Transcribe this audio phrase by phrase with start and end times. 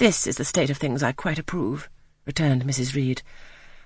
[0.00, 1.90] This is the state of things I quite approve,
[2.24, 2.94] returned Mrs.
[2.94, 3.20] Reed.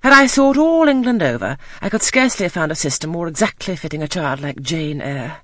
[0.00, 3.75] Had I sought all England over, I could scarcely have found a system more exactly
[3.75, 5.38] fitting a child like Jane Eyre.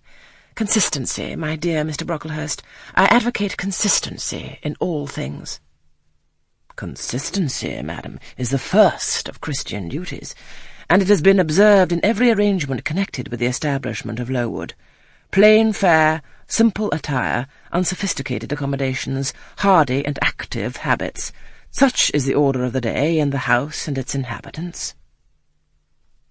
[0.55, 2.07] Consistency, my dear Mr.
[2.07, 2.63] Brocklehurst.
[2.95, 5.59] I advocate consistency in all things.
[6.77, 10.37] Consistency, madam, is the first of Christian duties,
[10.89, 14.75] and it has been observed in every arrangement connected with the establishment of Lowood.
[15.31, 21.33] Plain fare, simple attire, unsophisticated accommodations, hardy and active habits,
[21.71, 24.95] such is the order of the day in the house and its inhabitants.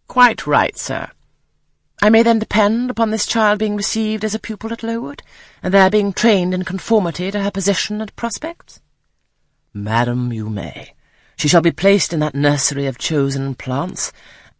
[0.07, 1.09] Quite right, sir.
[2.01, 5.21] I may then depend upon this child being received as a pupil at Lowood,
[5.61, 8.81] and there being trained in conformity to her position and prospects?
[9.73, 10.93] Madam, you may.
[11.37, 14.11] She shall be placed in that nursery of chosen plants,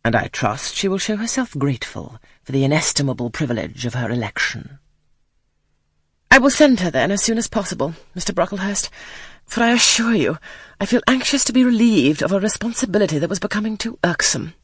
[0.10, 4.80] and I trust she will show herself grateful for the inestimable privilege of her election.
[6.32, 8.34] I will send her, then, as soon as possible, Mr.
[8.34, 8.90] Brocklehurst,
[9.46, 10.40] for I assure you
[10.82, 14.56] I feel anxious to be relieved of a responsibility that was becoming too irksome.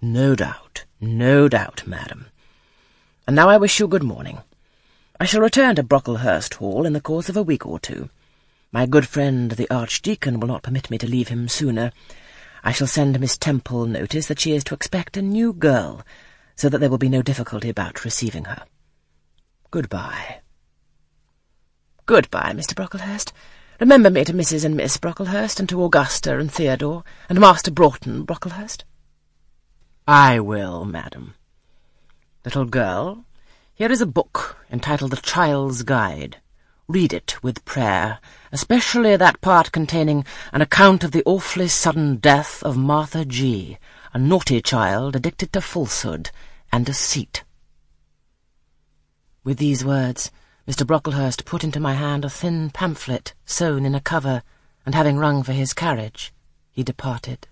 [0.00, 2.26] No doubt, no doubt, madam.
[3.28, 4.38] And now I wish you good morning.
[5.20, 8.10] I shall return to Brocklehurst Hall in the course of a week or two.
[8.72, 11.92] My good friend the Archdeacon will not permit me to leave him sooner.
[12.64, 16.02] I shall send Miss Temple notice that she is to expect a new girl,
[16.54, 18.62] so that there will be no difficulty about receiving her.
[19.70, 20.40] Goodbye.
[22.06, 22.74] Goodbye, Mr.
[22.74, 23.32] Brocklehurst.
[23.80, 24.64] Remember me to Mrs.
[24.64, 28.84] and Miss Brocklehurst, and to Augusta and Theodore, and Master Broughton Brocklehurst.
[30.06, 31.34] I will, madam.
[32.44, 33.24] Little girl,
[33.74, 36.36] here is a book entitled The Child's Guide.
[36.92, 38.18] Read it with prayer,
[38.52, 43.78] especially that part containing an account of the awfully sudden death of Martha G.,
[44.12, 46.30] a naughty child addicted to falsehood
[46.70, 47.44] and deceit.
[49.42, 50.30] With these words,
[50.68, 50.86] Mr.
[50.86, 54.42] Brocklehurst put into my hand a thin pamphlet sewn in a cover,
[54.84, 56.34] and having rung for his carriage,
[56.72, 57.48] he departed.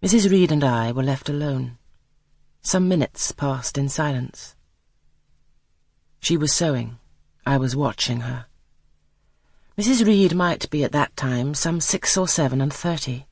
[0.00, 0.30] Mrs.
[0.30, 1.78] Reed and I were left alone.
[2.62, 4.54] Some minutes passed in silence.
[6.20, 6.98] She was sewing.
[7.46, 8.46] I was watching her.
[9.78, 10.04] Mrs.
[10.04, 13.26] Reed might be at that time some six or seven and thirty.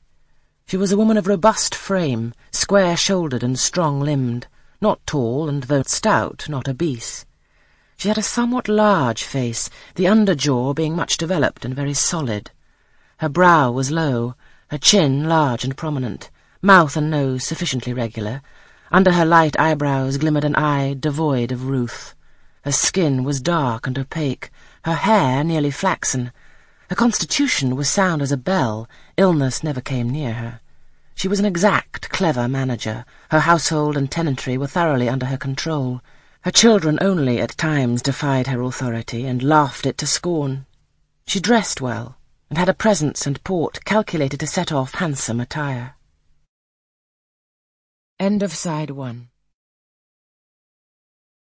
[0.65, 4.47] She was a woman of robust frame, square-shouldered and strong-limbed,
[4.81, 7.25] not tall, and though stout, not obese.
[7.97, 12.51] She had a somewhat large face, the under jaw being much developed and very solid.
[13.17, 14.35] Her brow was low,
[14.67, 16.29] her chin large and prominent,
[16.61, 18.41] mouth and nose sufficiently regular.
[18.91, 22.13] Under her light eyebrows glimmered an eye devoid of ruth.
[22.67, 24.51] Her skin was dark and opaque,
[24.83, 26.33] her hair nearly flaxen.
[26.89, 30.59] Her constitution was sound as a bell, illness never came near her.
[31.15, 33.05] She was an exact, clever manager.
[33.31, 36.01] Her household and tenantry were thoroughly under her control.
[36.41, 40.65] Her children only at times defied her authority and laughed it to scorn.
[41.25, 42.17] She dressed well,
[42.49, 45.95] and had a presence and port calculated to set off handsome attire.
[48.19, 49.29] End of side one.